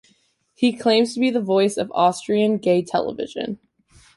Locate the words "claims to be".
0.73-1.29